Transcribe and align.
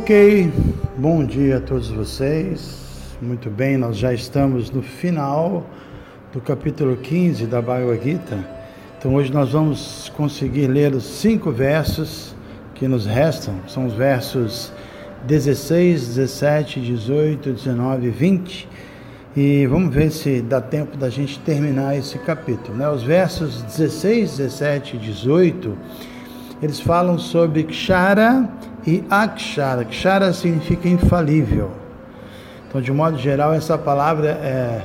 Ok, 0.00 0.50
bom 0.96 1.22
dia 1.26 1.58
a 1.58 1.60
todos 1.60 1.90
vocês. 1.90 3.14
Muito 3.20 3.50
bem, 3.50 3.76
nós 3.76 3.98
já 3.98 4.14
estamos 4.14 4.70
no 4.70 4.80
final 4.80 5.66
do 6.32 6.40
capítulo 6.40 6.96
15 6.96 7.44
da 7.44 7.60
Bhagavad 7.60 8.02
Gita. 8.02 8.38
Então 8.98 9.14
hoje 9.14 9.30
nós 9.30 9.52
vamos 9.52 10.10
conseguir 10.16 10.68
ler 10.68 10.94
os 10.94 11.04
cinco 11.04 11.52
versos 11.52 12.34
que 12.74 12.88
nos 12.88 13.04
restam. 13.04 13.54
São 13.68 13.84
os 13.84 13.92
versos 13.92 14.72
16, 15.26 16.16
17, 16.16 16.80
18, 16.80 17.52
19 17.52 18.06
e 18.06 18.10
20. 18.10 18.68
E 19.36 19.66
vamos 19.66 19.94
ver 19.94 20.10
se 20.10 20.40
dá 20.40 20.62
tempo 20.62 20.96
da 20.96 21.10
gente 21.10 21.38
terminar 21.40 21.94
esse 21.94 22.18
capítulo. 22.20 22.74
Né? 22.74 22.88
Os 22.88 23.02
versos 23.02 23.62
16, 23.64 24.38
17 24.38 24.96
e 24.96 24.98
18, 24.98 25.76
eles 26.62 26.80
falam 26.80 27.18
sobre 27.18 27.64
Kshara 27.64 28.48
e 28.86 29.02
Akshara. 29.08 29.84
Kshara 29.84 30.32
significa 30.32 30.88
infalível. 30.88 31.70
Então, 32.68 32.80
de 32.80 32.92
modo 32.92 33.18
geral, 33.18 33.52
essa 33.52 33.76
palavra 33.76 34.28
é, 34.28 34.82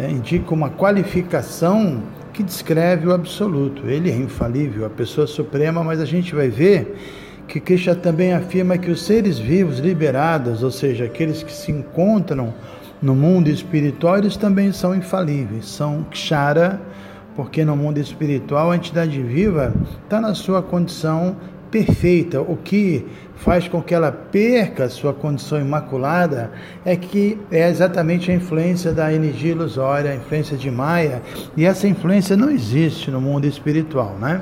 é, 0.00 0.10
indica 0.10 0.54
uma 0.54 0.70
qualificação 0.70 2.02
que 2.32 2.42
descreve 2.42 3.06
o 3.08 3.12
absoluto. 3.12 3.86
Ele 3.86 4.10
é 4.10 4.16
infalível, 4.16 4.86
a 4.86 4.90
pessoa 4.90 5.26
suprema, 5.26 5.82
mas 5.82 6.00
a 6.00 6.04
gente 6.04 6.34
vai 6.34 6.48
ver 6.48 6.96
que 7.48 7.60
Krishna 7.60 7.94
também 7.94 8.32
afirma 8.32 8.76
que 8.76 8.90
os 8.90 9.02
seres 9.02 9.38
vivos 9.38 9.78
liberados, 9.78 10.62
ou 10.62 10.70
seja, 10.70 11.04
aqueles 11.04 11.42
que 11.42 11.52
se 11.52 11.70
encontram 11.70 12.52
no 13.00 13.14
mundo 13.14 13.48
espiritual, 13.48 14.18
eles 14.18 14.36
também 14.36 14.72
são 14.72 14.94
infalíveis, 14.94 15.66
são 15.66 16.04
kshara, 16.10 16.80
porque 17.36 17.64
no 17.64 17.76
mundo 17.76 17.98
espiritual 17.98 18.70
a 18.70 18.76
entidade 18.76 19.22
viva 19.22 19.72
está 20.02 20.20
na 20.20 20.34
sua 20.34 20.62
condição 20.62 21.36
perfeita, 21.70 22.40
o 22.40 22.56
que 22.56 23.04
faz 23.36 23.68
com 23.68 23.82
que 23.82 23.94
ela 23.94 24.10
perca 24.10 24.88
sua 24.88 25.12
condição 25.12 25.60
imaculada 25.60 26.50
é 26.84 26.96
que 26.96 27.38
é 27.50 27.68
exatamente 27.68 28.30
a 28.30 28.34
influência 28.34 28.92
da 28.92 29.12
energia 29.12 29.52
ilusória, 29.52 30.10
a 30.10 30.14
influência 30.14 30.56
de 30.56 30.70
Maia, 30.70 31.20
e 31.56 31.66
essa 31.66 31.86
influência 31.86 32.36
não 32.36 32.50
existe 32.50 33.10
no 33.10 33.20
mundo 33.20 33.46
espiritual, 33.46 34.16
né? 34.18 34.40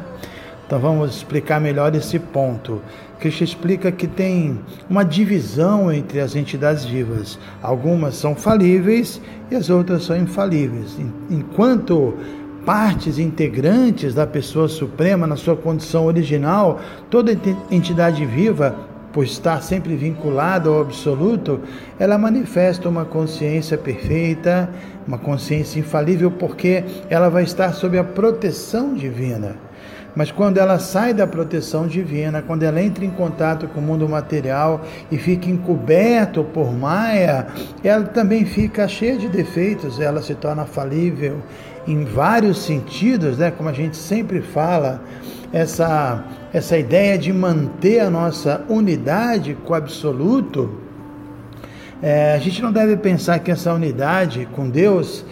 Então 0.66 0.78
vamos 0.78 1.16
explicar 1.16 1.60
melhor 1.60 1.94
esse 1.94 2.18
ponto. 2.18 2.80
Krishna 3.18 3.44
explica 3.44 3.92
que 3.92 4.06
tem 4.06 4.58
uma 4.88 5.04
divisão 5.04 5.92
entre 5.92 6.20
as 6.20 6.34
entidades 6.34 6.84
vivas. 6.84 7.38
Algumas 7.62 8.14
são 8.16 8.34
falíveis 8.34 9.20
e 9.50 9.56
as 9.56 9.68
outras 9.68 10.04
são 10.04 10.16
infalíveis. 10.16 10.96
Enquanto 11.30 12.14
partes 12.64 13.18
integrantes 13.18 14.14
da 14.14 14.26
pessoa 14.26 14.68
suprema 14.68 15.26
na 15.26 15.36
sua 15.36 15.56
condição 15.56 16.06
original, 16.06 16.80
toda 17.10 17.36
entidade 17.70 18.24
viva, 18.24 18.74
por 19.12 19.24
estar 19.24 19.62
sempre 19.62 19.94
vinculada 19.94 20.68
ao 20.68 20.80
absoluto, 20.80 21.60
ela 22.00 22.18
manifesta 22.18 22.88
uma 22.88 23.04
consciência 23.04 23.78
perfeita, 23.78 24.68
uma 25.06 25.18
consciência 25.18 25.78
infalível, 25.78 26.32
porque 26.32 26.82
ela 27.08 27.28
vai 27.28 27.44
estar 27.44 27.72
sob 27.72 27.96
a 27.96 28.02
proteção 28.02 28.92
divina. 28.92 29.54
Mas 30.16 30.30
quando 30.30 30.58
ela 30.58 30.78
sai 30.78 31.12
da 31.12 31.26
proteção 31.26 31.86
divina, 31.86 32.42
quando 32.42 32.62
ela 32.62 32.80
entra 32.80 33.04
em 33.04 33.10
contato 33.10 33.68
com 33.68 33.80
o 33.80 33.82
mundo 33.82 34.08
material 34.08 34.84
e 35.10 35.18
fica 35.18 35.48
encoberto 35.48 36.44
por 36.44 36.72
Maia, 36.72 37.46
ela 37.82 38.04
também 38.04 38.44
fica 38.44 38.86
cheia 38.86 39.16
de 39.16 39.28
defeitos, 39.28 40.00
ela 40.00 40.22
se 40.22 40.34
torna 40.34 40.64
falível 40.64 41.40
em 41.86 42.04
vários 42.04 42.58
sentidos, 42.62 43.38
né? 43.38 43.50
Como 43.50 43.68
a 43.68 43.72
gente 43.72 43.96
sempre 43.96 44.40
fala, 44.40 45.02
essa 45.52 46.24
essa 46.54 46.78
ideia 46.78 47.18
de 47.18 47.32
manter 47.32 47.98
a 47.98 48.08
nossa 48.08 48.64
unidade 48.68 49.56
com 49.64 49.72
o 49.72 49.76
absoluto, 49.76 50.72
é, 52.00 52.32
a 52.32 52.38
gente 52.38 52.62
não 52.62 52.70
deve 52.70 52.96
pensar 52.96 53.40
que 53.40 53.50
essa 53.50 53.72
unidade 53.72 54.46
com 54.52 54.70
Deus 54.70 55.24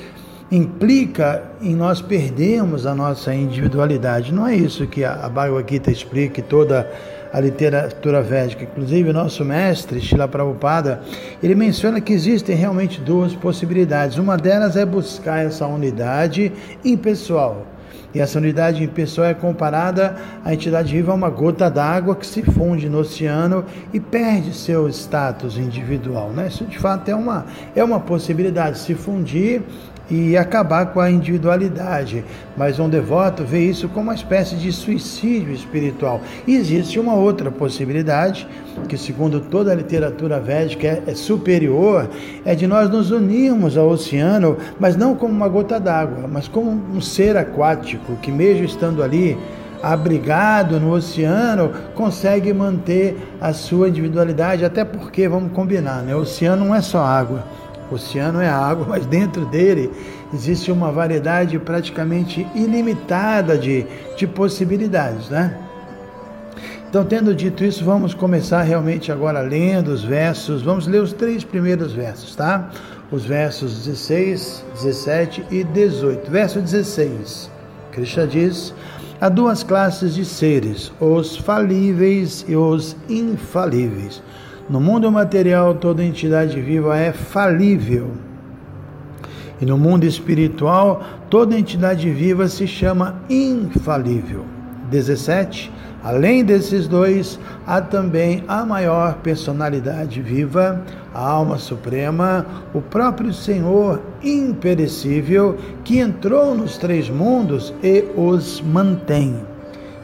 implica 0.50 1.44
em 1.62 1.76
nós 1.76 2.02
perdermos 2.02 2.86
a 2.86 2.94
nossa 2.94 3.32
individualidade. 3.32 4.34
Não 4.34 4.48
é 4.48 4.56
isso 4.56 4.84
que 4.88 5.04
a 5.04 5.28
Bhagavad 5.28 5.64
Gita 5.72 5.92
explica 5.92 6.40
e 6.40 6.42
toda 6.42 6.90
a 7.32 7.40
literatura 7.40 8.20
védica. 8.20 8.64
Inclusive, 8.64 9.12
nosso 9.12 9.44
mestre, 9.44 10.00
Shila 10.00 10.28
Prabhupada, 10.28 11.00
ele 11.42 11.54
menciona 11.54 12.00
que 12.00 12.12
existem 12.12 12.54
realmente 12.54 13.00
duas 13.00 13.34
possibilidades. 13.34 14.18
Uma 14.18 14.36
delas 14.36 14.76
é 14.76 14.84
buscar 14.84 15.44
essa 15.44 15.66
unidade 15.66 16.52
impessoal. 16.84 17.66
E 18.14 18.20
essa 18.20 18.38
unidade 18.38 18.82
impessoal 18.84 19.28
é 19.28 19.34
comparada 19.34 20.16
à 20.44 20.52
entidade 20.52 20.92
viva 20.92 21.12
a 21.12 21.14
uma 21.14 21.30
gota 21.30 21.70
d'água 21.70 22.14
que 22.14 22.26
se 22.26 22.42
funde 22.42 22.88
no 22.88 22.98
oceano 22.98 23.64
e 23.92 23.98
perde 23.98 24.54
seu 24.54 24.88
status 24.88 25.56
individual. 25.56 26.30
Né? 26.30 26.48
Isso 26.48 26.64
de 26.64 26.78
fato 26.78 27.08
é 27.08 27.14
uma, 27.14 27.46
é 27.74 27.82
uma 27.82 28.00
possibilidade, 28.00 28.78
se 28.78 28.94
fundir 28.94 29.62
e 30.10 30.36
acabar 30.36 30.86
com 30.92 31.00
a 31.00 31.10
individualidade. 31.10 32.24
Mas 32.56 32.78
um 32.78 32.88
devoto 32.88 33.44
vê 33.44 33.64
isso 33.64 33.88
como 33.88 34.08
uma 34.10 34.14
espécie 34.14 34.56
de 34.56 34.70
suicídio 34.72 35.52
espiritual. 35.52 36.20
E 36.46 36.54
existe 36.54 36.98
uma 36.98 37.14
outra 37.14 37.50
possibilidade, 37.50 38.46
que 38.88 38.98
segundo 38.98 39.40
toda 39.40 39.72
a 39.72 39.74
literatura 39.74 40.38
védica 40.40 40.86
é, 40.86 41.02
é 41.06 41.14
superior, 41.14 42.10
é 42.44 42.54
de 42.54 42.66
nós 42.66 42.90
nos 42.90 43.10
unirmos 43.10 43.76
ao 43.76 43.88
oceano, 43.88 44.56
mas 44.78 44.96
não 44.96 45.14
como 45.14 45.32
uma 45.32 45.48
gota 45.48 45.78
d'água, 45.78 46.28
mas 46.28 46.48
como 46.48 46.70
um 46.70 47.00
ser 47.00 47.36
aquático 47.36 48.01
que 48.20 48.30
mesmo 48.30 48.64
estando 48.64 49.02
ali 49.02 49.38
abrigado 49.82 50.78
no 50.78 50.92
oceano, 50.92 51.72
consegue 51.94 52.52
manter 52.52 53.16
a 53.40 53.52
sua 53.52 53.88
individualidade, 53.88 54.64
até 54.64 54.84
porque, 54.84 55.28
vamos 55.28 55.52
combinar, 55.52 56.02
né? 56.02 56.14
o 56.14 56.20
oceano 56.20 56.64
não 56.64 56.74
é 56.74 56.80
só 56.80 57.04
água. 57.04 57.44
O 57.90 57.96
oceano 57.96 58.40
é 58.40 58.48
água, 58.48 58.86
mas 58.88 59.04
dentro 59.04 59.44
dele 59.44 59.90
existe 60.32 60.70
uma 60.70 60.92
variedade 60.92 61.58
praticamente 61.58 62.46
ilimitada 62.54 63.58
de, 63.58 63.84
de 64.16 64.26
possibilidades, 64.26 65.28
né? 65.28 65.58
Então, 66.88 67.04
tendo 67.06 67.34
dito 67.34 67.64
isso, 67.64 67.82
vamos 67.86 68.12
começar 68.12 68.60
realmente 68.60 69.10
agora 69.10 69.40
lendo 69.40 69.88
os 69.88 70.04
versos. 70.04 70.60
Vamos 70.60 70.86
ler 70.86 71.00
os 71.00 71.14
três 71.14 71.42
primeiros 71.42 71.94
versos, 71.94 72.36
tá? 72.36 72.68
Os 73.10 73.24
versos 73.24 73.86
16, 73.86 74.62
17 74.74 75.46
e 75.50 75.64
18. 75.64 76.30
Verso 76.30 76.60
16. 76.60 77.51
Krishna 77.92 78.26
diz: 78.26 78.74
Há 79.20 79.28
duas 79.28 79.62
classes 79.62 80.14
de 80.14 80.24
seres, 80.24 80.90
os 80.98 81.36
falíveis 81.36 82.44
e 82.48 82.56
os 82.56 82.96
infalíveis. 83.08 84.22
No 84.68 84.80
mundo 84.80 85.12
material, 85.12 85.74
toda 85.74 86.02
entidade 86.02 86.60
viva 86.60 86.96
é 86.96 87.12
falível. 87.12 88.10
E 89.60 89.66
no 89.66 89.78
mundo 89.78 90.04
espiritual, 90.04 91.04
toda 91.30 91.56
entidade 91.56 92.10
viva 92.10 92.48
se 92.48 92.66
chama 92.66 93.20
infalível. 93.28 94.44
17. 94.90 95.70
Além 96.02 96.44
desses 96.44 96.88
dois, 96.88 97.38
há 97.66 97.80
também 97.80 98.42
a 98.48 98.64
maior 98.64 99.14
personalidade 99.16 100.20
viva, 100.20 100.82
a 101.14 101.20
alma 101.20 101.58
suprema, 101.58 102.44
o 102.74 102.80
próprio 102.80 103.32
Senhor 103.32 104.00
imperecível, 104.22 105.56
que 105.84 105.98
entrou 105.98 106.54
nos 106.54 106.76
três 106.76 107.08
mundos 107.08 107.72
e 107.82 108.04
os 108.16 108.60
mantém. 108.60 109.36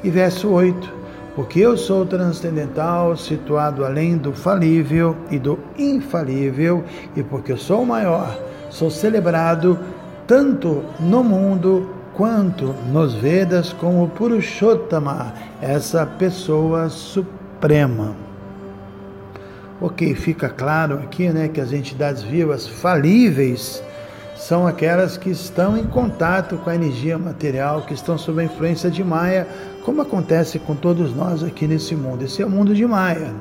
E 0.04 0.10
verso 0.10 0.48
8 0.48 0.98
porque 1.38 1.60
eu 1.60 1.76
sou 1.76 2.04
transcendental, 2.04 3.16
situado 3.16 3.84
além 3.84 4.16
do 4.16 4.32
falível 4.32 5.14
e 5.30 5.38
do 5.38 5.56
infalível, 5.78 6.82
e 7.14 7.22
porque 7.22 7.52
eu 7.52 7.56
sou 7.56 7.82
o 7.82 7.86
maior, 7.86 8.36
sou 8.70 8.90
celebrado 8.90 9.78
tanto 10.26 10.82
no 10.98 11.22
mundo 11.22 11.88
quanto 12.18 12.74
nos 12.90 13.14
Vedas 13.14 13.72
como 13.72 14.08
Purushottama, 14.08 15.32
essa 15.62 16.04
pessoa 16.04 16.88
suprema. 16.88 18.16
Ok, 19.80 20.16
fica 20.16 20.48
claro 20.48 20.96
aqui 20.96 21.28
né, 21.28 21.46
que 21.46 21.60
as 21.60 21.72
entidades 21.72 22.24
vivas 22.24 22.66
falíveis 22.66 23.80
são 24.34 24.66
aquelas 24.66 25.16
que 25.16 25.30
estão 25.30 25.78
em 25.78 25.84
contato 25.84 26.56
com 26.56 26.68
a 26.68 26.74
energia 26.74 27.16
material, 27.16 27.82
que 27.82 27.94
estão 27.94 28.18
sob 28.18 28.40
a 28.40 28.44
influência 28.44 28.90
de 28.90 29.04
Maia, 29.04 29.46
como 29.84 30.02
acontece 30.02 30.58
com 30.58 30.74
todos 30.74 31.14
nós 31.14 31.44
aqui 31.44 31.68
nesse 31.68 31.94
mundo. 31.94 32.24
Esse 32.24 32.42
é 32.42 32.46
o 32.46 32.50
mundo 32.50 32.74
de 32.74 32.84
Maia. 32.84 33.32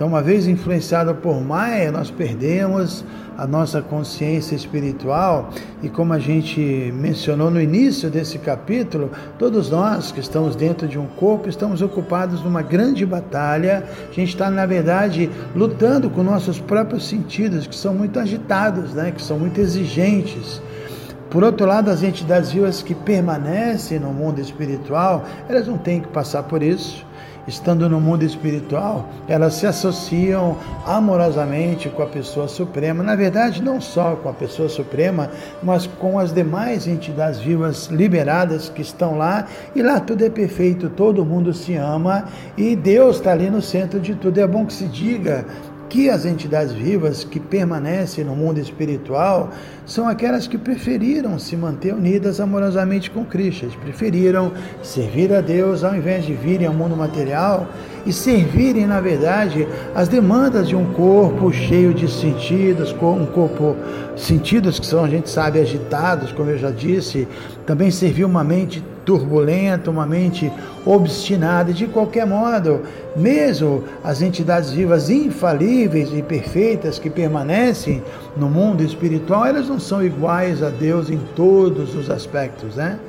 Então, 0.00 0.08
uma 0.08 0.22
vez 0.22 0.46
influenciado 0.46 1.14
por 1.16 1.42
Maia, 1.42 1.92
nós 1.92 2.10
perdemos 2.10 3.04
a 3.36 3.46
nossa 3.46 3.82
consciência 3.82 4.54
espiritual 4.54 5.50
e 5.82 5.90
como 5.90 6.14
a 6.14 6.18
gente 6.18 6.58
mencionou 6.96 7.50
no 7.50 7.60
início 7.60 8.08
desse 8.08 8.38
capítulo, 8.38 9.10
todos 9.38 9.68
nós 9.68 10.10
que 10.10 10.18
estamos 10.18 10.56
dentro 10.56 10.88
de 10.88 10.98
um 10.98 11.06
corpo 11.06 11.50
estamos 11.50 11.82
ocupados 11.82 12.42
numa 12.42 12.62
grande 12.62 13.04
batalha. 13.04 13.84
A 14.10 14.14
gente 14.14 14.30
está, 14.30 14.48
na 14.50 14.64
verdade, 14.64 15.28
lutando 15.54 16.08
com 16.08 16.22
nossos 16.22 16.58
próprios 16.58 17.06
sentidos, 17.06 17.66
que 17.66 17.76
são 17.76 17.92
muito 17.92 18.18
agitados, 18.18 18.94
né? 18.94 19.12
que 19.14 19.20
são 19.20 19.38
muito 19.38 19.60
exigentes. 19.60 20.62
Por 21.28 21.44
outro 21.44 21.66
lado, 21.66 21.90
as 21.90 22.02
entidades 22.02 22.52
vivas 22.52 22.82
que 22.82 22.94
permanecem 22.94 23.98
no 23.98 24.14
mundo 24.14 24.40
espiritual, 24.40 25.26
elas 25.46 25.68
não 25.68 25.76
têm 25.76 26.00
que 26.00 26.08
passar 26.08 26.44
por 26.44 26.62
isso 26.62 27.04
estando 27.50 27.88
no 27.88 28.00
mundo 28.00 28.24
espiritual, 28.24 29.08
elas 29.28 29.54
se 29.54 29.66
associam 29.66 30.56
amorosamente 30.86 31.88
com 31.88 32.02
a 32.02 32.06
pessoa 32.06 32.48
suprema. 32.48 33.02
Na 33.02 33.16
verdade, 33.16 33.62
não 33.62 33.80
só 33.80 34.16
com 34.16 34.28
a 34.28 34.32
pessoa 34.32 34.68
suprema, 34.68 35.30
mas 35.62 35.86
com 35.86 36.18
as 36.18 36.32
demais 36.32 36.86
entidades 36.86 37.40
vivas 37.40 37.88
liberadas 37.88 38.68
que 38.68 38.80
estão 38.80 39.18
lá. 39.18 39.46
E 39.74 39.82
lá 39.82 40.00
tudo 40.00 40.24
é 40.24 40.30
perfeito, 40.30 40.88
todo 40.88 41.24
mundo 41.24 41.52
se 41.52 41.74
ama 41.74 42.24
e 42.56 42.74
Deus 42.74 43.16
está 43.16 43.32
ali 43.32 43.50
no 43.50 43.60
centro 43.60 44.00
de 44.00 44.14
tudo. 44.14 44.38
É 44.38 44.46
bom 44.46 44.64
que 44.64 44.72
se 44.72 44.86
diga 44.86 45.44
que 45.90 46.08
as 46.08 46.24
entidades 46.24 46.72
vivas 46.72 47.24
que 47.24 47.40
permanecem 47.40 48.24
no 48.24 48.36
mundo 48.36 48.60
espiritual 48.60 49.50
são 49.84 50.06
aquelas 50.08 50.46
que 50.46 50.56
preferiram 50.56 51.36
se 51.36 51.56
manter 51.56 51.92
unidas 51.92 52.38
amorosamente 52.38 53.10
com 53.10 53.24
Cristo. 53.24 53.64
Eles 53.64 53.74
preferiram 53.74 54.52
servir 54.84 55.34
a 55.34 55.40
Deus 55.40 55.82
ao 55.82 55.94
invés 55.94 56.24
de 56.24 56.32
virem 56.32 56.68
ao 56.68 56.72
mundo 56.72 56.96
material 56.96 57.68
e 58.06 58.12
servirem, 58.12 58.86
na 58.86 59.00
verdade, 59.00 59.66
as 59.92 60.06
demandas 60.06 60.68
de 60.68 60.76
um 60.76 60.92
corpo 60.92 61.52
cheio 61.52 61.92
de 61.92 62.08
sentidos, 62.08 62.92
um 62.92 63.26
corpo, 63.26 63.74
sentidos 64.16 64.78
que 64.78 64.86
são, 64.86 65.04
a 65.04 65.08
gente 65.08 65.28
sabe, 65.28 65.58
agitados, 65.58 66.30
como 66.30 66.50
eu 66.50 66.58
já 66.58 66.70
disse, 66.70 67.26
também 67.66 67.90
servir 67.90 68.24
uma 68.24 68.44
mente 68.44 68.82
turbulenta, 69.10 69.90
uma 69.90 70.06
mente 70.06 70.52
obstinada, 70.86 71.72
de 71.72 71.88
qualquer 71.88 72.24
modo, 72.24 72.82
mesmo 73.16 73.82
as 74.04 74.22
entidades 74.22 74.70
vivas 74.70 75.10
infalíveis 75.10 76.12
e 76.14 76.22
perfeitas 76.22 76.96
que 76.96 77.10
permanecem 77.10 78.04
no 78.36 78.48
mundo 78.48 78.84
espiritual, 78.84 79.46
elas 79.46 79.68
não 79.68 79.80
são 79.80 80.00
iguais 80.00 80.62
a 80.62 80.68
Deus 80.70 81.10
em 81.10 81.18
todos 81.34 81.96
os 81.96 82.08
aspectos, 82.08 82.76
né? 82.76 83.00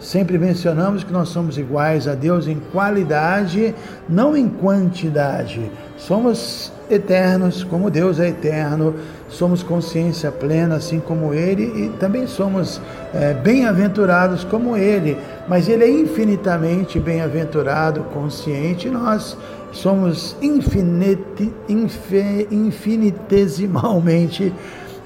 Sempre 0.00 0.38
mencionamos 0.38 1.04
que 1.04 1.12
nós 1.12 1.28
somos 1.28 1.56
iguais 1.56 2.08
a 2.08 2.16
Deus 2.16 2.48
em 2.48 2.60
qualidade, 2.72 3.72
não 4.08 4.36
em 4.36 4.48
quantidade. 4.48 5.70
Somos 5.96 6.72
eternos, 6.90 7.64
como 7.64 7.90
Deus 7.90 8.20
é 8.20 8.28
eterno, 8.28 8.94
somos 9.28 9.62
consciência 9.62 10.30
plena, 10.30 10.76
assim 10.76 11.00
como 11.00 11.34
Ele, 11.34 11.84
e 11.84 11.88
também 11.98 12.26
somos 12.26 12.80
é, 13.12 13.34
bem-aventurados 13.34 14.44
como 14.44 14.76
Ele, 14.76 15.16
mas 15.48 15.68
Ele 15.68 15.84
é 15.84 15.90
infinitamente 15.90 17.00
bem-aventurado, 17.00 18.04
consciente, 18.12 18.88
e 18.88 18.90
nós 18.90 19.36
somos 19.72 20.36
infinite, 20.40 21.52
infe, 21.68 22.46
infinitesimalmente 22.50 24.52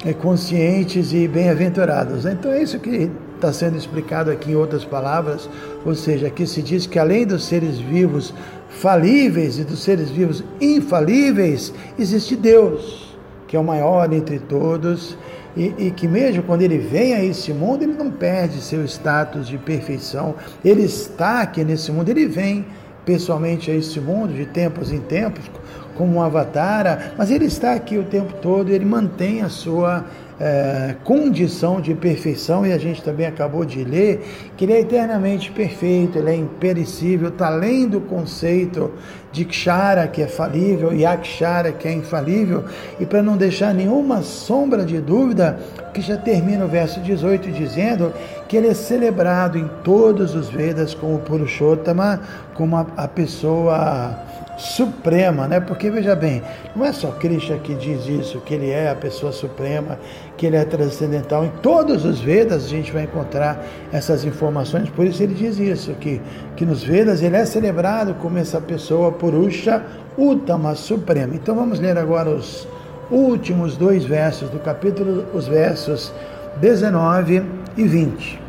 é, 0.05 0.13
conscientes 0.13 1.13
e 1.13 1.27
bem-aventurados. 1.27 2.27
Então 2.27 2.53
é 2.53 2.63
isso 2.63 2.79
que 2.79 3.11
está 3.35 3.53
sendo 3.53 3.77
explicado 3.77 4.31
aqui 4.31 4.51
em 4.51 4.57
outras 4.57 4.85
palavras, 4.85 5.49
ou 5.85 5.95
seja, 5.95 6.27
aqui 6.27 6.47
se 6.47 6.61
diz 6.61 6.87
que 6.87 6.99
além 6.99 7.27
dos 7.27 7.45
seres 7.45 7.79
vivos 7.79 8.35
falíveis 8.69 9.59
e 9.59 9.65
dos 9.65 9.81
seres 9.81 10.11
vivos 10.11 10.45
infalíveis, 10.61 11.73
existe 11.99 12.37
Deus, 12.37 13.17
que 13.47 13.57
é 13.57 13.61
o 13.61 13.65
maior 13.65 14.13
entre 14.13 14.39
todos, 14.39 15.17
e, 15.57 15.75
e, 15.79 15.91
que 15.91 16.07
mesmo 16.07 16.43
quando 16.43 16.63
ele 16.63 16.79
vem 16.79 17.15
a 17.15 17.25
esse 17.25 17.53
mundo, 17.53 17.83
ele 17.83 17.95
não 17.95 18.11
perde 18.11 18.61
seu 18.61 18.85
status 18.85 19.49
de 19.49 19.59
perfeição, 19.59 20.35
ele 20.65 20.83
está 20.83 21.41
aqui 21.41 21.65
nesse 21.65 21.91
mundo, 21.91 22.09
ele 22.11 22.27
vem 22.27 22.65
pessoalmente 23.05 23.71
a 23.71 23.75
esse 23.75 23.99
mundo 23.99 24.35
de 24.35 24.47
tempos 24.47 24.93
em 24.93 25.01
tempos, 25.01 25.51
como 25.97 26.15
um 26.15 26.23
avatar, 26.23 27.15
mas 27.19 27.31
ele 27.31 27.47
está 27.47 27.73
aqui 27.73 27.99
o 27.99 28.05
tempo 28.05 28.35
todo, 28.35 28.71
ele 28.71 28.85
mantém 28.85 29.43
a 29.43 29.49
sua 29.49 30.05
é, 30.41 30.95
condição 31.03 31.81
de 31.81 31.95
perfeição, 31.95 32.67
e 32.67 32.73
a 32.73 32.79
gente 32.79 33.03
também 33.03 33.27
acabou 33.27 33.65
de 33.65 33.83
ler 33.83 34.25
que 34.57 34.65
ele 34.65 34.73
é 34.73 34.81
eternamente 34.81 35.51
perfeito, 35.51 36.19
ele 36.19 36.31
é 36.31 36.37
imperecível, 36.37 37.29
está 37.29 37.49
além 37.49 37.89
do 37.89 38.01
conceito 38.01 38.93
de 39.33 39.45
Kshara, 39.45 40.07
que 40.07 40.23
é 40.23 40.27
falível, 40.27 40.93
e 40.93 41.05
Akshara, 41.05 41.73
que 41.73 41.87
é 41.87 41.93
infalível, 41.93 42.65
e 42.99 43.05
para 43.05 43.23
não 43.23 43.37
deixar 43.37 43.75
nenhuma 43.75 44.23
sombra 44.23 44.85
de 44.85 45.01
dúvida, 45.01 45.59
que 45.93 46.01
já 46.01 46.17
termina 46.17 46.65
o 46.65 46.69
verso 46.69 47.01
18 47.01 47.51
dizendo 47.51 48.13
que 48.49 48.57
ele 48.57 48.69
é 48.69 48.75
celebrado 48.75 49.59
em 49.59 49.69
todos 49.83 50.35
os 50.35 50.49
Vedas 50.49 50.95
como 50.95 51.19
Purushottama, 51.19 52.21
como 52.55 52.77
a, 52.77 52.87
a 52.97 53.09
pessoa 53.09 54.28
suprema, 54.59 55.47
né? 55.47 55.61
Porque 55.61 55.89
veja 55.89 56.17
bem, 56.17 56.43
não 56.75 56.85
é 56.85 56.93
só 56.93 57.13
Krishna 57.13 57.57
que 57.59 57.75
diz 57.75 58.07
isso, 58.07 58.41
que 58.41 58.53
ele 58.53 58.71
é 58.71 58.91
a 58.91 58.95
pessoa 58.95 59.31
suprema, 59.31 59.99
que 60.37 60.45
ele 60.45 60.57
é 60.57 60.65
transcendental. 60.65 61.45
Em 61.45 61.53
todos 61.63 62.05
os 62.05 62.21
Vedas 62.21 62.65
a 62.65 62.69
gente 62.69 62.93
vai 62.93 63.05
encontrar 63.05 63.65
essas 63.93 64.25
informações, 64.25 64.91
por 64.91 65.07
isso 65.07 65.23
ele 65.23 65.35
diz 65.35 65.59
isso, 65.59 65.93
que, 65.93 66.21
que 66.57 66.67
nos 66.67 66.83
Vedas 66.83 67.23
ele 67.23 67.37
é 67.37 67.47
celebrado 67.47 68.15
como 68.15 68.37
essa 68.37 68.61
pessoa 68.61 69.13
Purusha 69.13 69.83
Uttama 70.19 70.75
Suprema. 70.75 71.35
Então 71.35 71.55
vamos 71.55 71.79
ler 71.79 71.97
agora 71.97 72.29
os 72.29 72.67
últimos 73.11 73.77
dois 73.77 74.05
versos 74.05 74.51
do 74.51 74.59
capítulo, 74.59 75.25
os 75.33 75.47
versos 75.47 76.13
19 76.61 77.43
e 77.77 77.85
20. 77.85 78.41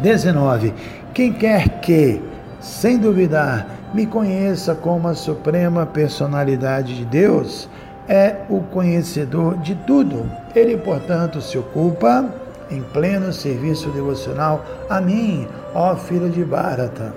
19. 0.00 0.74
Quem 1.12 1.32
quer 1.32 1.80
que, 1.80 2.20
sem 2.60 2.98
duvidar, 2.98 3.75
me 3.96 4.06
conheça 4.06 4.74
como 4.74 5.08
a 5.08 5.14
suprema 5.14 5.86
personalidade 5.86 6.94
de 6.94 7.06
Deus, 7.06 7.66
é 8.06 8.36
o 8.50 8.60
conhecedor 8.60 9.56
de 9.56 9.74
tudo. 9.74 10.30
Ele, 10.54 10.76
portanto, 10.76 11.40
se 11.40 11.56
ocupa 11.56 12.28
em 12.70 12.82
pleno 12.82 13.32
serviço 13.32 13.88
devocional 13.88 14.62
a 14.90 15.00
mim, 15.00 15.48
ó 15.74 15.96
filho 15.96 16.28
de 16.28 16.44
Bharata. 16.44 17.14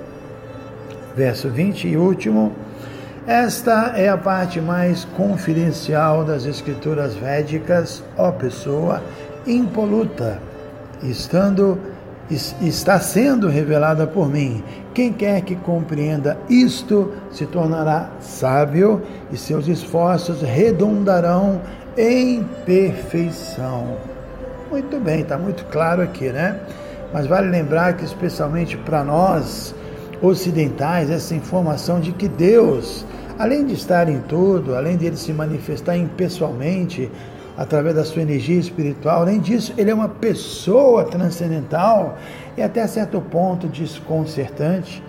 Verso 1.18 1.50
20 1.50 1.90
e 1.90 1.98
último. 1.98 2.54
Esta 3.28 3.92
é 3.98 4.08
a 4.08 4.18
parte 4.18 4.62
mais 4.62 5.04
confidencial 5.04 6.24
das 6.24 6.46
escrituras 6.46 7.14
védicas, 7.14 8.02
ó 8.18 8.32
pessoa 8.32 9.04
impoluta, 9.46 10.40
estando 11.04 11.78
está 12.30 13.00
sendo 13.00 13.48
revelada 13.48 14.06
por 14.06 14.30
mim. 14.30 14.64
Quem 14.94 15.12
quer 15.12 15.42
que 15.42 15.56
compreenda 15.56 16.38
isto 16.50 17.12
se 17.32 17.46
tornará 17.46 18.12
sábio 18.20 19.02
e 19.32 19.38
seus 19.38 19.68
esforços 19.68 20.42
redundarão 20.42 21.62
em 21.98 22.44
perfeição. 22.66 23.98
Muito 24.70 25.00
bem, 25.00 25.22
está 25.22 25.38
muito 25.38 25.66
claro 25.66 26.02
aqui, 26.02 26.30
né? 26.30 26.60
Mas 27.12 27.26
vale 27.26 27.50
lembrar 27.50 27.94
que, 27.94 28.06
especialmente 28.06 28.78
para 28.78 29.04
nós 29.04 29.74
ocidentais, 30.22 31.10
essa 31.10 31.34
informação 31.34 32.00
de 32.00 32.12
que 32.12 32.28
Deus, 32.28 33.06
além 33.40 33.66
de 33.66 33.74
estar 33.74 34.08
em 34.08 34.20
tudo, 34.20 34.76
além 34.76 34.96
de 34.96 35.08
ele 35.08 35.18
se 35.18 35.34
manifestar 35.34 35.98
impessoalmente, 35.98 37.10
através 37.60 37.94
da 37.94 38.06
sua 38.06 38.22
energia 38.22 38.58
espiritual. 38.58 39.24
Além 39.24 39.42
disso, 39.42 39.74
ele 39.78 39.92
é 39.92 39.94
uma 39.94 40.08
pessoa 40.08 41.04
transcendental 41.04 42.18
e 42.56 42.62
até 42.62 42.88
certo 42.88 43.20
ponto 43.20 43.68
desconcertante. 43.68 45.04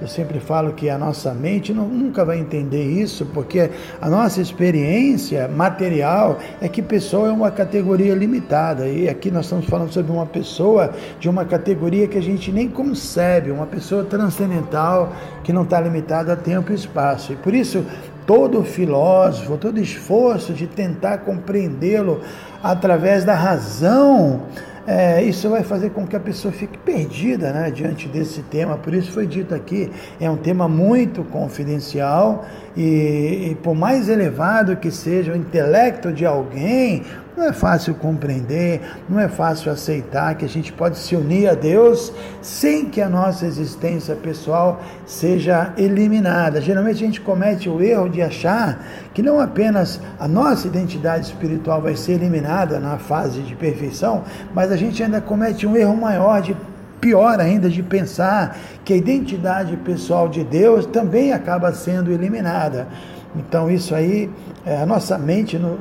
Eu 0.00 0.06
sempre 0.06 0.38
falo 0.38 0.74
que 0.74 0.88
a 0.88 0.96
nossa 0.96 1.34
mente 1.34 1.72
não, 1.72 1.88
nunca 1.88 2.24
vai 2.24 2.38
entender 2.38 2.84
isso, 2.84 3.26
porque 3.34 3.70
a 4.00 4.08
nossa 4.08 4.40
experiência 4.40 5.48
material 5.48 6.38
é 6.60 6.68
que 6.68 6.80
pessoa 6.80 7.28
é 7.28 7.32
uma 7.32 7.50
categoria 7.50 8.14
limitada. 8.14 8.86
E 8.86 9.08
aqui 9.08 9.28
nós 9.28 9.46
estamos 9.46 9.66
falando 9.66 9.90
sobre 9.90 10.12
uma 10.12 10.26
pessoa 10.26 10.92
de 11.18 11.28
uma 11.28 11.44
categoria 11.44 12.06
que 12.06 12.18
a 12.18 12.22
gente 12.22 12.52
nem 12.52 12.68
concebe, 12.68 13.50
uma 13.50 13.66
pessoa 13.66 14.04
transcendental 14.04 15.12
que 15.42 15.52
não 15.52 15.62
está 15.64 15.80
limitada 15.80 16.34
a 16.34 16.36
tempo 16.36 16.70
e 16.70 16.74
espaço. 16.76 17.32
E 17.32 17.36
por 17.36 17.52
isso, 17.52 17.84
todo 18.26 18.64
filósofo, 18.64 19.56
todo 19.56 19.78
esforço 19.78 20.52
de 20.52 20.66
tentar 20.66 21.18
compreendê-lo 21.18 22.20
através 22.62 23.24
da 23.24 23.34
razão 23.34 24.42
é, 24.86 25.20
isso 25.24 25.50
vai 25.50 25.64
fazer 25.64 25.90
com 25.90 26.06
que 26.06 26.14
a 26.14 26.20
pessoa 26.20 26.52
fique 26.52 26.78
perdida 26.78 27.52
né, 27.52 27.72
diante 27.72 28.06
desse 28.06 28.40
tema. 28.42 28.76
Por 28.76 28.94
isso 28.94 29.10
foi 29.10 29.26
dito 29.26 29.52
aqui, 29.52 29.90
é 30.20 30.30
um 30.30 30.36
tema 30.36 30.68
muito 30.68 31.24
confidencial 31.24 32.46
e, 32.76 33.50
e 33.50 33.58
por 33.62 33.74
mais 33.74 34.08
elevado 34.08 34.76
que 34.76 34.90
seja 34.90 35.32
o 35.32 35.36
intelecto 35.36 36.12
de 36.12 36.26
alguém, 36.26 37.02
não 37.36 37.44
é 37.44 37.52
fácil 37.52 37.94
compreender, 37.94 38.80
não 39.08 39.20
é 39.20 39.28
fácil 39.28 39.70
aceitar 39.70 40.34
que 40.36 40.44
a 40.44 40.48
gente 40.48 40.72
pode 40.72 40.96
se 40.96 41.14
unir 41.14 41.48
a 41.48 41.54
Deus 41.54 42.12
sem 42.40 42.86
que 42.86 43.00
a 43.00 43.08
nossa 43.08 43.46
existência 43.46 44.14
pessoal 44.16 44.80
seja 45.04 45.72
eliminada. 45.76 46.60
Geralmente 46.60 47.02
a 47.02 47.06
gente 47.06 47.20
comete 47.20 47.68
o 47.68 47.82
erro 47.82 48.08
de 48.08 48.22
achar 48.22 48.82
que 49.12 49.22
não 49.22 49.38
apenas 49.38 50.00
a 50.18 50.26
nossa 50.26 50.66
identidade 50.66 51.26
espiritual 51.26 51.82
vai 51.82 51.94
ser 51.94 52.12
eliminada 52.12 52.80
na 52.80 52.98
fase 52.98 53.42
de 53.42 53.54
perfeição, 53.54 54.24
mas 54.54 54.72
a 54.72 54.76
gente 54.76 55.02
ainda 55.02 55.20
comete 55.20 55.66
um 55.66 55.76
erro 55.76 55.96
maior 55.96 56.40
de 56.40 56.56
pior 57.00 57.40
ainda 57.40 57.68
de 57.68 57.82
pensar 57.82 58.56
que 58.84 58.92
a 58.92 58.96
identidade 58.96 59.76
pessoal 59.78 60.28
de 60.28 60.42
Deus 60.44 60.86
também 60.86 61.32
acaba 61.32 61.72
sendo 61.72 62.10
eliminada. 62.10 62.86
Então 63.34 63.70
isso 63.70 63.94
aí, 63.94 64.30
é, 64.64 64.78
a 64.78 64.86
nossa 64.86 65.18
mente 65.18 65.58
não, 65.58 65.76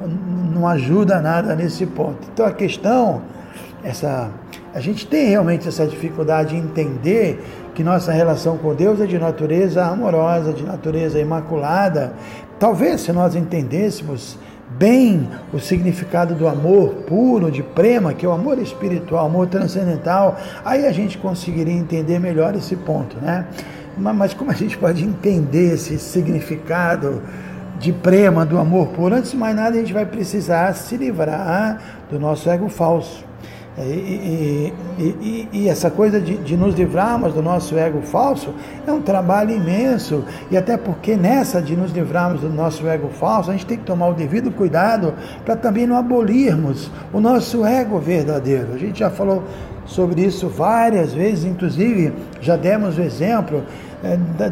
não 0.53 0.67
ajuda 0.67 1.21
nada 1.21 1.55
nesse 1.55 1.85
ponto. 1.85 2.27
Então 2.33 2.45
a 2.45 2.51
questão, 2.51 3.21
essa, 3.83 4.29
a 4.73 4.79
gente 4.79 5.07
tem 5.07 5.29
realmente 5.29 5.67
essa 5.67 5.87
dificuldade 5.87 6.55
em 6.55 6.59
entender 6.59 7.41
que 7.73 7.83
nossa 7.83 8.11
relação 8.11 8.57
com 8.57 8.73
Deus 8.73 8.99
é 9.01 9.05
de 9.05 9.17
natureza 9.17 9.85
amorosa, 9.85 10.53
de 10.53 10.63
natureza 10.63 11.19
imaculada. 11.19 12.13
Talvez 12.59 13.01
se 13.01 13.11
nós 13.11 13.35
entendêssemos 13.35 14.37
bem 14.69 15.29
o 15.53 15.59
significado 15.59 16.35
do 16.35 16.47
amor 16.47 16.89
puro, 17.07 17.51
de 17.51 17.63
prema, 17.63 18.13
que 18.13 18.25
é 18.25 18.29
o 18.29 18.31
amor 18.31 18.59
espiritual, 18.59 19.25
amor 19.25 19.47
transcendental, 19.47 20.37
aí 20.63 20.85
a 20.85 20.91
gente 20.91 21.17
conseguiria 21.17 21.73
entender 21.73 22.19
melhor 22.19 22.55
esse 22.55 22.75
ponto, 22.75 23.17
né? 23.17 23.45
Mas 23.97 24.33
como 24.33 24.51
a 24.51 24.53
gente 24.53 24.77
pode 24.77 25.03
entender 25.03 25.73
esse 25.73 25.97
significado 25.97 27.21
de 27.79 27.93
prema, 27.93 28.45
do 28.45 28.57
amor 28.57 28.87
puro? 28.87 29.15
Antes 29.15 29.31
de 29.31 29.37
mais 29.37 29.55
nada, 29.55 29.75
a 29.75 29.79
gente 29.79 29.93
vai 29.93 30.05
precisar 30.05 30.73
se 30.73 30.97
livrar 30.97 31.79
do 32.09 32.19
nosso 32.19 32.49
ego 32.49 32.67
falso. 32.67 33.24
E, 33.77 33.81
e, 33.81 35.03
e, 35.03 35.49
e, 35.51 35.69
essa 35.69 35.91
coisa 35.91 36.19
de, 36.21 36.37
de, 36.37 36.55
nos 36.55 36.75
livrarmos 36.75 37.33
do 37.33 37.41
nosso 37.41 37.77
ego 37.77 38.01
falso 38.01 38.53
é 38.87 38.91
um 38.91 39.01
trabalho 39.01 39.51
imenso, 39.51 40.23
e 40.49 40.55
até 40.55 40.77
porque 40.77 41.17
nessa 41.17 41.61
de 41.61 41.75
nos 41.75 41.91
livrarmos 41.91 42.39
do 42.39 42.49
nosso 42.49 42.87
ego 42.87 43.09
falso, 43.09 43.49
a 43.49 43.53
gente 43.53 43.65
tem 43.65 43.77
que 43.77 43.83
tomar 43.83 44.07
o 44.07 44.13
devido 44.13 44.49
cuidado 44.49 45.13
para 45.43 45.57
também 45.57 45.85
não 45.85 45.97
abolirmos 45.97 46.89
o 47.11 47.19
nosso 47.19 47.65
ego 47.65 47.99
verdadeiro. 47.99 48.73
A 48.73 48.77
gente 48.77 48.99
já 48.99 49.09
falou 49.09 49.43
sobre 49.85 50.21
isso 50.21 50.47
várias 50.47 51.13
vezes, 51.13 51.43
inclusive 51.43 52.13
já 52.39 52.55
demos 52.55 52.97
o 52.97 53.01
exemplo 53.01 53.61
é, 53.94 53.94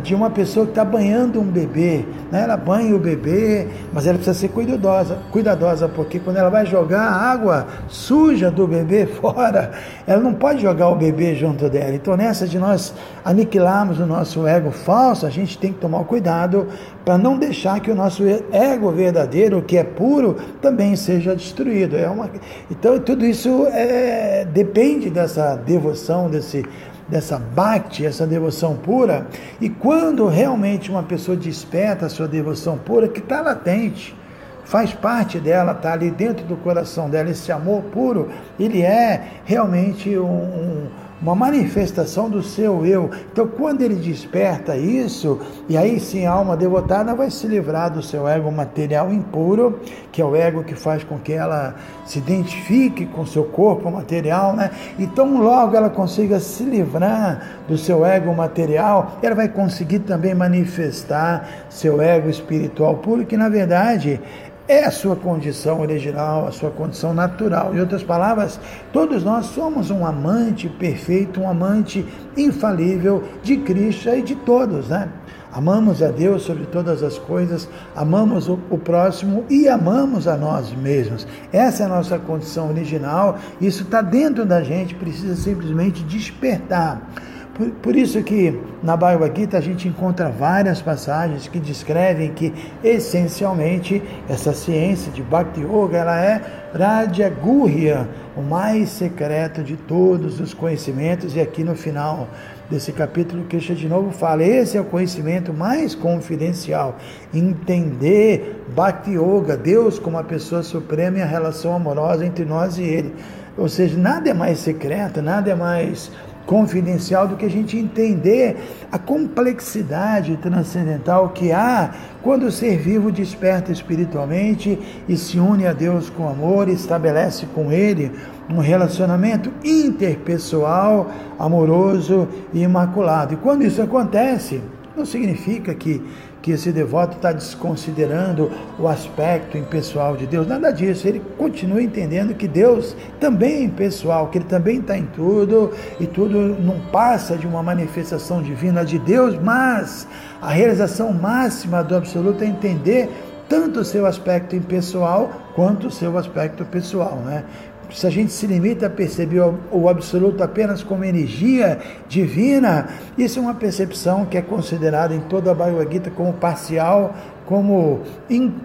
de 0.02 0.16
uma 0.16 0.30
pessoa 0.30 0.66
que 0.66 0.72
está 0.72 0.84
banhando 0.84 1.40
um 1.40 1.46
bebê. 1.46 2.06
Né? 2.32 2.42
Ela 2.44 2.58
banha 2.58 2.96
o 2.96 3.00
bebê, 3.00 3.68
mas 3.92 4.08
ela 4.08 4.16
precisa 4.16 4.38
ser 4.38 4.50
cuidadosa, 4.50 5.20
cuidadosa, 5.32 5.88
porque 5.88 6.20
quando 6.20 6.38
ela 6.38 6.50
vai 6.50 6.66
jogar 6.66 7.02
a 7.02 7.32
água 7.32 7.68
suja 7.88 8.50
do 8.50 8.68
bebê 8.68 9.06
fora, 9.22 9.72
ela 10.08 10.22
não 10.22 10.34
pode 10.34 10.62
jogar 10.62 10.90
o 10.90 10.96
bebê 10.96 11.36
junto 11.36 11.70
dela. 11.70 11.94
Então, 11.94 12.18
nessa 12.18 12.48
de 12.48 12.58
nós 12.58 12.94
aniquilarmos 13.24 14.00
o 14.00 14.06
nosso 14.06 14.48
ego 14.48 14.72
falso, 14.72 15.26
a 15.26 15.30
gente 15.30 15.58
tem 15.58 15.72
que 15.72 15.80
tomar 15.80 16.04
cuidado 16.06 16.68
para 17.06 17.18
não 17.18 17.38
deixar 17.38 17.80
que 17.80 17.92
o 17.92 17.96
nosso 17.96 18.24
ego 18.52 18.92
verdadeiro, 18.92 19.62
que 19.62 19.78
é 19.78 19.84
puro, 19.84 20.38
também 20.62 20.96
seja 20.96 21.36
destruído. 21.36 21.96
É 21.96 22.10
uma... 22.10 22.30
Então, 22.72 23.00
tudo 23.00 23.26
isso 23.26 23.68
é... 23.68 24.46
depende 24.52 25.10
dessa 25.10 25.56
devoção, 25.56 26.30
desse 26.30 26.66
dessa 27.08 27.38
bhakti, 27.38 28.06
essa 28.06 28.26
devoção 28.26 28.76
pura, 28.76 29.28
e 29.60 29.70
quando 29.70 30.28
realmente 30.28 30.90
uma 30.90 31.04
pessoa 31.04 31.36
desperta 31.36 32.06
a 32.06 32.10
sua 32.10 32.28
devoção 32.28 32.78
pura, 32.78 33.08
que 33.08 33.20
está 33.20 33.42
latente, 33.42 34.16
faz 34.64 34.94
parte 34.94 35.40
dela, 35.40 35.74
está 35.74 35.94
ali 35.94 36.10
dentro 36.10 36.46
do 36.46 36.56
coração 36.56 37.10
dela, 37.10 37.30
esse 37.30 37.52
amor 37.52 37.84
puro, 37.84 38.30
ele 38.60 38.82
é 38.82 39.42
realmente 39.46 40.18
um, 40.18 40.26
um 40.26 40.88
uma 41.24 41.34
manifestação 41.34 42.30
do 42.30 42.44
seu 42.44 42.86
eu. 42.86 43.10
Então, 43.32 43.48
quando 43.48 43.82
ele 43.82 43.96
desperta 43.96 44.76
isso, 44.76 45.40
e 45.70 45.78
aí 45.78 45.98
sim 45.98 46.26
a 46.26 46.34
alma 46.34 46.58
devotada 46.58 47.16
vai 47.16 47.32
se 47.32 47.48
livrar 47.48 47.90
do 47.90 48.04
seu 48.04 48.28
ego 48.28 48.52
material 48.52 49.12
impuro, 49.12 49.80
que 50.12 50.22
é 50.22 50.26
o 50.26 50.36
ego 50.36 50.66
que 50.66 50.76
faz 50.76 51.02
com 51.02 51.18
que 51.18 51.32
ela 51.32 51.76
se 52.06 52.20
identifique 52.20 53.06
com 53.06 53.26
seu 53.26 53.46
corpo 53.46 53.90
material, 53.90 54.54
né? 54.54 54.70
Então, 55.00 55.42
logo 55.42 55.78
ela 55.78 55.90
consiga 55.90 56.42
se 56.42 56.64
livrar 56.64 57.62
do 57.70 57.78
seu 57.78 58.06
ego 58.06 58.36
material, 58.36 59.18
ela 59.24 59.34
vai 59.34 59.48
conseguir 59.48 60.00
também 60.00 60.36
manifestar 60.36 61.48
seu 61.70 62.02
ego 62.02 62.30
espiritual 62.30 62.98
puro, 62.98 63.26
que 63.26 63.38
na 63.38 63.48
verdade 63.48 64.20
é 64.68 64.86
a 64.86 64.92
sua 64.92 65.16
condição 65.16 65.82
original, 65.82 66.48
a 66.48 66.52
sua 66.52 66.72
condição 66.72 67.14
natural. 67.14 67.76
Em 67.76 67.80
outras 67.80 68.04
palavras, 68.04 68.60
todos 68.92 69.24
nós 69.24 69.48
somos 69.48 69.92
um 69.92 70.06
amante 70.06 70.70
perfeito, 70.70 71.42
um 71.42 71.50
amante 71.50 72.06
infalível 72.38 73.24
de 73.42 73.58
Cristo 73.58 74.10
e 74.10 74.22
de 74.22 74.36
todos, 74.36 74.88
né? 74.88 75.10
Amamos 75.52 76.02
a 76.02 76.08
Deus 76.08 76.42
sobre 76.42 76.66
todas 76.66 77.04
as 77.04 77.20
coisas, 77.20 77.70
amamos 77.96 78.50
o, 78.50 78.58
o 78.72 78.78
próximo 78.78 79.46
e 79.50 79.68
amamos 79.68 80.28
a 80.28 80.36
nós 80.36 80.74
mesmos. 80.74 81.28
Essa 81.52 81.84
é 81.84 81.86
a 81.86 81.90
nossa 81.90 82.18
condição 82.18 82.70
original, 82.70 83.38
isso 83.62 83.84
está 83.84 84.02
dentro 84.02 84.46
da 84.46 84.64
gente, 84.64 84.96
precisa 84.96 85.36
simplesmente 85.36 86.04
despertar. 86.04 87.08
Por, 87.56 87.70
por, 87.70 87.96
isso 87.96 88.22
que 88.24 88.60
na 88.82 88.98
Bhagavad 88.98 89.40
Gita 89.40 89.60
a 89.60 89.62
gente 89.62 89.88
encontra 89.88 90.28
várias 90.28 90.82
passagens 90.82 91.48
que 91.48 91.60
descrevem 91.60 92.34
que 92.34 92.52
essencialmente 92.84 94.02
essa 94.28 94.54
ciência 94.54 95.12
de 95.12 95.22
Bhakti 95.22 95.62
Yoga 95.62 96.00
ela 96.00 96.20
é 96.20 96.42
Radha 96.74 97.30
Gurya, 97.30 98.10
o 98.36 98.42
mais 98.42 98.90
secreto 98.90 99.62
de 99.62 99.78
todos 99.78 100.40
os 100.40 100.52
conhecimentos 100.52 101.36
e 101.36 101.40
aqui 101.40 101.64
no 101.64 101.76
final 101.76 102.28
desse 102.72 102.92
capítulo 102.92 103.44
Krishna 103.44 103.76
de 103.76 103.88
novo 103.88 104.10
fala, 104.10 104.44
esse 104.44 104.76
é 104.76 104.82
o 104.82 104.86
conhecimento 104.86 105.54
mais 105.54 105.94
confidencial, 105.94 106.98
entender 107.32 108.66
Bhakti 108.76 109.12
Yoga, 109.12 109.56
Deus 109.56 110.00
como 110.00 110.18
a 110.18 110.24
pessoa 110.24 110.64
suprema 110.64 111.20
e 111.20 111.22
a 111.22 111.28
relação 111.28 111.76
amorosa 111.76 112.26
entre 112.26 112.46
nós 112.46 112.80
e 112.80 112.84
ele. 112.84 113.14
Ou 113.56 113.70
seja, 113.70 113.96
nada 113.96 114.32
é 114.32 114.34
mais 114.34 114.58
secreto, 114.58 115.22
nada 115.22 115.52
é 115.52 115.56
mais 115.56 116.12
confidencial 116.46 117.28
do 117.28 117.36
que 117.36 117.46
a 117.46 117.50
gente 117.50 117.78
entender 117.78 118.58
a 118.92 119.00
complexidade 119.00 120.38
transcendental 120.38 121.30
que 121.30 121.52
há 121.52 121.94
quando 122.22 122.44
o 122.44 122.52
ser 122.52 122.78
vivo 122.78 123.12
desperta 123.12 123.72
espiritualmente 123.72 124.78
e 125.08 125.16
se 125.18 125.40
une 125.40 125.66
a 125.66 125.74
Deus 125.74 126.10
com 126.10 126.28
amor 126.28 126.68
e 126.68 126.74
estabelece 126.74 127.46
com 127.48 127.72
Ele 127.72 128.12
um 128.50 128.60
relacionamento 128.60 129.52
interpessoal, 129.64 131.10
amoroso 131.40 132.28
e 132.54 132.62
imaculado. 132.62 133.34
E 133.34 133.38
quando 133.38 133.64
isso 133.64 133.82
acontece, 133.82 134.62
não 134.96 135.06
significa 135.06 135.74
que 135.74 136.04
que 136.44 136.52
esse 136.52 136.74
devoto 136.74 137.16
está 137.16 137.32
desconsiderando 137.32 138.52
o 138.78 138.86
aspecto 138.86 139.58
impessoal 139.58 140.18
de 140.18 140.28
Deus. 140.28 140.46
Nada 140.46 140.72
disso. 140.72 141.08
Ele 141.08 141.22
continua 141.38 141.82
entendendo 141.82 142.36
que 142.36 142.50
Deus 142.50 142.98
também 143.18 143.54
é 143.54 143.64
impessoal, 143.64 144.28
que 144.28 144.40
Ele 144.40 144.46
também 144.46 144.80
está 144.82 144.98
em 144.98 145.06
tudo 145.06 145.72
e 146.02 146.06
tudo 146.06 146.38
não 146.62 146.82
passa 146.92 147.38
de 147.38 147.48
uma 147.48 147.64
manifestação 147.64 148.44
divina 148.44 148.84
de 148.84 149.00
Deus, 149.00 149.40
mas 149.42 150.06
a 150.42 150.50
realização 150.50 151.14
máxima 151.14 151.82
do 151.82 151.96
absoluto 151.96 152.44
é 152.44 152.48
entender 152.48 153.10
tanto 153.48 153.80
o 153.80 153.86
seu 153.86 154.06
aspecto 154.06 154.54
impessoal 154.54 155.32
quanto 155.56 155.88
o 155.88 155.92
seu 155.92 156.18
aspecto 156.18 156.66
pessoal, 156.66 157.16
né? 157.26 157.46
Se 157.94 158.08
a 158.08 158.10
gente 158.10 158.32
se 158.32 158.48
limita 158.48 158.88
a 158.88 158.90
perceber 158.90 159.42
o 159.72 159.88
absoluto 159.88 160.44
apenas 160.44 160.84
como 160.84 161.06
energia 161.06 161.80
divina, 162.10 162.88
isso 163.18 163.40
é 163.40 163.42
uma 163.42 163.54
percepção 163.54 164.26
que 164.26 164.38
é 164.38 164.42
considerada 164.42 165.14
em 165.14 165.22
toda 165.22 165.52
a 165.52 165.54
Bhagavad 165.54 165.92
Gita 165.92 166.10
como 166.10 166.34
parcial, 166.34 167.16
como 167.46 168.02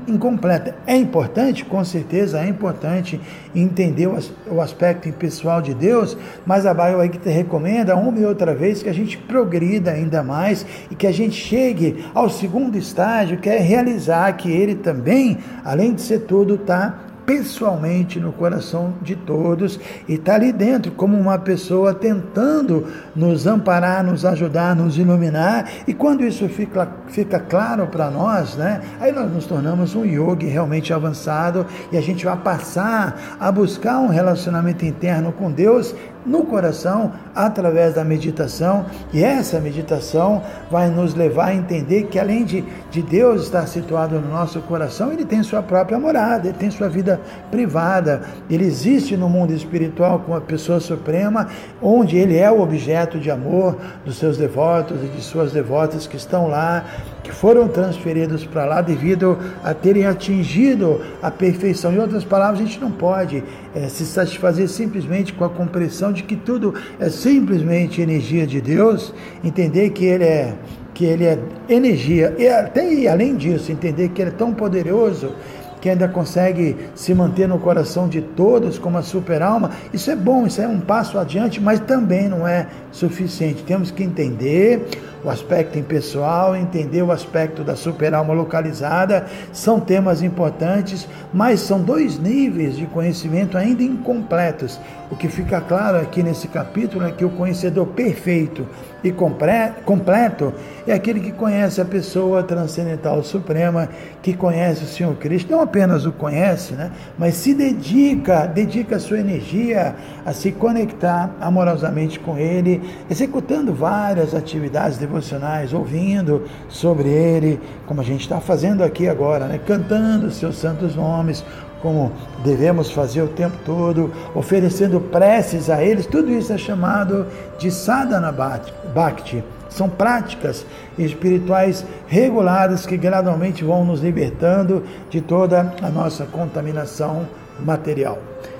incompleta. 0.07 0.77
É 0.87 0.97
importante, 0.97 1.65
com 1.65 1.85
certeza, 1.85 2.41
é 2.41 2.49
importante 2.49 3.21
entender 3.55 4.09
o 4.51 4.61
aspecto 4.61 5.09
impessoal 5.09 5.61
de 5.61 5.75
Deus, 5.75 6.17
mas 6.47 6.65
a 6.65 6.73
Bhagavad 6.73 7.13
Gita 7.13 7.29
recomenda 7.29 7.97
uma 7.97 8.19
e 8.19 8.25
outra 8.25 8.55
vez 8.55 8.83
que 8.83 8.89
a 8.89 8.95
gente 8.95 9.19
progrida 9.19 9.91
ainda 9.91 10.23
mais 10.23 10.65
e 10.91 10.95
que 10.95 11.07
a 11.07 11.13
gente 11.13 11.35
chegue 11.35 12.05
ao 12.15 12.31
segundo 12.31 12.79
estágio, 12.79 13.39
que 13.39 13.49
é 13.49 13.59
realizar 13.59 14.33
que 14.37 14.51
ele 14.51 14.77
também, 14.77 15.39
além 15.65 15.93
de 15.93 16.01
ser 16.01 16.21
tudo, 16.21 16.55
está 16.55 17.08
pessoalmente 17.29 18.19
no 18.19 18.33
coração 18.33 18.95
de 19.03 19.15
todos 19.15 19.79
e 20.09 20.15
está 20.15 20.37
ali 20.37 20.51
dentro 20.51 20.91
como 20.93 21.15
uma 21.15 21.39
pessoa 21.39 21.93
tentando 21.93 22.87
nos 23.15 23.47
amparar, 23.47 24.03
nos 24.03 24.25
ajudar, 24.25 24.75
nos 24.75 24.97
iluminar. 24.97 25.71
E 25.87 25.93
quando 25.93 26.25
isso 26.25 26.49
fica, 26.49 26.89
fica 27.09 27.39
claro 27.39 27.87
para 27.89 28.11
nós, 28.11 28.57
né, 28.57 28.81
aí 28.99 29.13
nós 29.13 29.31
nos 29.31 29.45
tornamos 29.45 29.95
um 29.95 30.07
yogi 30.07 30.47
realmente 30.47 30.91
avançado 30.91 31.67
e 31.93 31.99
a 31.99 32.01
gente 32.01 32.25
vai 32.25 32.39
passar 32.39 33.37
a 33.39 33.53
buscar 33.53 33.99
um 33.99 34.09
relacionamento 34.09 34.87
interno 34.87 35.31
com 35.31 35.53
Deus 35.53 35.95
no 36.29 36.45
coração 36.45 37.13
através 37.35 37.95
da 37.95 38.05
meditação, 38.05 38.87
e 39.13 39.25
essa 39.25 39.59
meditação 39.59 40.43
vai 40.71 40.91
nos 40.91 41.15
levar 41.15 41.47
a 41.47 41.55
entender 41.55 42.05
que 42.05 42.19
além 42.19 42.45
de, 42.45 42.65
de 42.91 43.03
Deus 43.03 43.43
estar 43.43 43.67
situado 43.67 44.21
no 44.21 44.29
nosso 44.29 44.61
coração, 44.61 45.13
ele 45.13 45.25
tem 45.25 45.43
sua 45.43 45.63
própria 45.63 45.99
morada, 45.99 46.49
ele 46.49 46.59
tem 46.59 46.71
sua 46.71 46.89
vida 46.89 47.21
privada, 47.51 48.23
ele 48.51 48.65
existe 48.65 49.17
no 49.17 49.29
mundo 49.29 49.53
espiritual 49.53 50.21
como 50.21 50.37
a 50.37 50.41
pessoa 50.41 50.81
suprema, 50.81 51.49
onde 51.81 52.17
ele 52.17 52.37
é 52.37 52.51
o 52.51 52.61
objeto 52.61 53.19
de 53.19 53.31
amor 53.31 53.77
dos 54.05 54.19
seus 54.19 54.37
devotos 54.37 55.03
e 55.03 55.07
de 55.07 55.23
suas 55.23 55.53
devotas 55.53 56.07
que 56.07 56.17
estão 56.17 56.49
lá 56.49 56.85
que 57.29 57.35
foram 57.35 57.69
transferidos 57.69 58.47
para 58.47 58.65
lá 58.65 58.81
devido 58.81 59.39
a 59.63 59.75
terem 59.75 60.07
atingido 60.07 61.03
a 61.23 61.31
perfeição. 61.31 61.93
Em 61.93 61.99
outras 61.99 62.25
palavras, 62.25 62.59
a 62.59 62.65
gente 62.65 62.81
não 62.81 62.91
pode 62.91 63.45
é, 63.75 63.87
se 63.89 64.07
satisfazer 64.07 64.67
simplesmente 64.67 65.35
com 65.35 65.45
a 65.45 65.51
compreensão 65.51 66.11
de 66.11 66.23
que 66.23 66.35
tudo 66.35 66.75
é 66.99 67.11
simplesmente 67.11 68.01
energia 68.01 68.47
de 68.47 68.63
Deus, 68.63 69.13
entender 69.45 69.91
que 69.91 70.07
Ele 70.07 70.25
é 70.25 70.55
que 70.95 71.05
ele 71.05 71.25
é 71.25 71.39
energia 71.69 72.35
e 72.37 72.49
até 72.49 72.93
e 72.93 73.07
além 73.07 73.37
disso 73.37 73.71
entender 73.71 74.09
que 74.09 74.21
ele 74.21 74.31
é 74.31 74.33
tão 74.33 74.53
poderoso 74.53 75.33
que 75.81 75.89
ainda 75.89 76.09
consegue 76.09 76.77
se 76.95 77.15
manter 77.15 77.49
no 77.49 77.59
coração 77.59 78.09
de 78.09 78.21
todos 78.21 78.79
como 78.79 78.99
a 78.99 79.03
super-alma, 79.03 79.71
isso 79.93 80.11
é 80.11 80.17
bom, 80.17 80.47
isso 80.47 80.61
é 80.61 80.69
um 80.69 80.81
passo 80.81 81.19
adiante, 81.19 81.61
mas 81.61 81.81
também 81.81 82.29
não 82.29 82.47
é 82.47 82.67
suficiente. 82.91 83.63
Temos 83.63 83.91
que 83.91 84.03
entender 84.03 84.87
o 85.25 85.31
aspecto 85.31 85.79
impessoal, 85.79 86.55
entender 86.55 87.03
o 87.03 87.11
aspecto 87.11 87.65
da 87.65 87.75
super-alma 87.75 88.33
localizada, 88.33 89.27
são 89.53 89.81
temas 89.81 90.23
importantes, 90.23 91.09
mas 91.33 91.61
são 91.61 91.81
dois 91.81 92.19
níveis 92.19 92.77
de 92.77 92.87
conhecimento 92.87 93.59
ainda 93.59 93.83
incompletos. 93.83 94.79
O 95.11 95.17
que 95.17 95.29
fica 95.29 95.61
claro 95.61 95.99
aqui 95.99 96.23
nesse 96.23 96.49
capítulo 96.49 97.05
é 97.05 97.11
que 97.11 97.25
o 97.25 97.31
conhecedor 97.31 97.87
perfeito 97.87 98.67
e 99.03 99.13
completo 99.13 100.53
é 100.87 100.93
aquele 100.93 101.21
que 101.21 101.33
conhece 101.33 101.81
a 101.81 101.85
pessoa 101.85 102.43
transcendental 102.43 103.23
suprema, 103.23 103.89
que 104.23 104.35
conhece 104.35 104.85
o 104.85 104.87
Senhor 104.87 105.15
Cristo, 105.17 105.53
não 105.53 105.61
apenas 105.61 106.05
o 106.07 106.13
conhece, 106.13 106.75
né, 106.75 106.91
mas 107.17 107.35
se 107.35 107.55
dedica, 107.55 108.47
dedica 108.47 108.97
a 108.97 109.01
sua 109.01 109.21
energia 109.21 109.95
a 110.25 110.33
se 110.33 110.51
conectar 110.51 111.31
amorosamente 111.41 112.19
com 112.19 112.37
Ele, 112.37 112.83
executando 113.09 113.73
várias 113.73 114.35
atividades 114.35 114.99
devocionais, 114.99 115.73
ouvindo 115.73 116.45
sobre 116.69 117.09
Ele, 117.09 117.61
como 117.87 118.01
a 118.01 118.05
gente 118.05 118.23
está 118.23 118.41
fazendo 118.41 118.83
aqui 118.83 119.09
agora, 119.09 119.47
né, 119.47 119.61
cantando 119.65 120.27
os 120.27 120.37
seus 120.37 120.57
santos 120.57 120.97
nomes, 120.97 121.45
como 121.83 122.13
devemos 122.45 122.91
fazer 122.91 123.23
o 123.23 123.29
tempo 123.29 123.57
todo, 123.65 124.13
oferecendo 124.35 125.01
preces 125.01 125.71
a 125.71 125.83
eles, 125.83 126.07
tudo 126.07 126.31
isso 126.31 126.53
é 126.53 126.59
chamado 126.59 127.27
de 127.59 127.71
sadhana 127.71 128.33
bhakti. 128.33 129.43
São 129.69 129.89
práticas 129.89 130.65
espirituais 130.99 131.85
reguladas 132.07 132.87
que 132.87 132.97
gradualmente 132.97 133.65
vão 133.65 133.85
nos 133.85 134.01
libertando 134.01 134.83
de 135.11 135.21
toda 135.21 135.75
a 135.83 135.89
nossa 135.91 136.25
contaminação 136.25 137.29
material. 137.61 138.19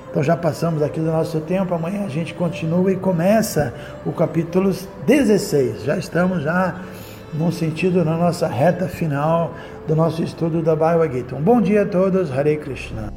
Então 0.09 0.23
já 0.23 0.35
passamos 0.35 0.81
aqui 0.81 0.99
do 0.99 1.07
nosso 1.07 1.39
tempo, 1.41 1.73
amanhã 1.73 2.05
a 2.05 2.09
gente 2.09 2.33
continua 2.33 2.91
e 2.91 2.95
começa 2.95 3.73
o 4.05 4.11
capítulo 4.11 4.73
16. 5.05 5.83
Já 5.83 5.97
estamos 5.97 6.41
já 6.41 6.75
no 7.33 7.51
sentido 7.51 8.03
na 8.03 8.17
nossa 8.17 8.47
reta 8.47 8.87
final 8.87 9.53
do 9.87 9.95
nosso 9.95 10.23
estudo 10.23 10.61
da 10.61 10.75
Bhagavad 10.75 11.13
Gita. 11.13 11.35
Um 11.35 11.41
bom 11.41 11.61
dia 11.61 11.83
a 11.83 11.85
todos, 11.85 12.31
Hare 12.31 12.57
Krishna. 12.57 13.13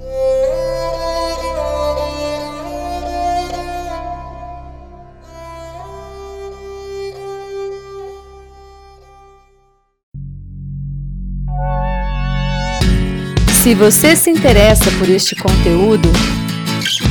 Se 13.63 13.77
você 13.77 14.17
se 14.17 14.29
interessa 14.29 14.91
por 14.99 15.09
este 15.09 15.37
conteúdo, 15.37 16.09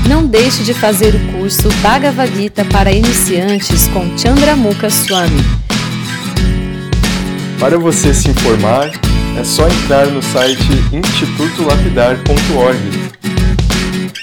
não 0.08 0.26
deixe 0.26 0.64
de 0.64 0.74
fazer 0.74 1.16
o 1.16 1.32
curso 1.32 1.70
Bhagavad 1.82 2.30
Gita 2.36 2.66
para 2.66 2.92
iniciantes 2.92 3.88
com 3.88 4.18
Chandramukha 4.18 4.90
Swami. 4.90 5.71
Para 7.62 7.78
você 7.78 8.12
se 8.12 8.28
informar, 8.28 8.89
é 9.39 9.43
só 9.43 9.67
entrar 9.67 10.08
no 10.08 10.19
site 10.19 10.67
institutolapidar.org. 10.91 12.80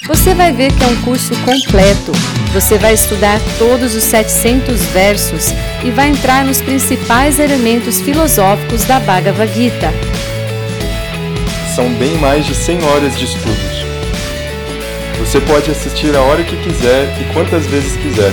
Você 0.09 0.35
vai 0.35 0.53
ver 0.53 0.73
que 0.73 0.83
é 0.83 0.87
um 0.89 1.01
curso 1.03 1.33
completo. 1.45 2.11
Você 2.53 2.77
vai 2.79 2.95
estudar 2.95 3.39
todos 3.57 3.95
os 3.95 4.03
700 4.03 4.81
versos 4.87 5.53
e 5.85 5.91
vai 5.93 6.09
entrar 6.09 6.45
nos 6.45 6.61
principais 6.61 7.39
elementos 7.39 8.01
filosóficos 8.01 8.83
da 8.87 8.99
Bhagavad 8.99 9.55
Gita. 9.55 9.93
São 11.77 11.89
bem 11.95 12.19
mais 12.19 12.45
de 12.45 12.57
100 12.57 12.83
horas 12.83 13.17
de 13.17 13.25
estudos. 13.25 13.87
Você 15.21 15.41
pode 15.43 15.71
assistir 15.71 16.13
a 16.17 16.23
hora 16.23 16.43
que 16.43 16.57
quiser 16.57 17.17
e 17.21 17.33
quantas 17.33 17.65
vezes 17.67 17.97
quiser. 17.99 18.33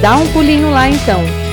Dá 0.00 0.16
um 0.16 0.26
pulinho 0.28 0.70
lá 0.70 0.88
então 0.88 1.45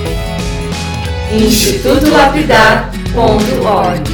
institutolapidar.org 1.34 4.13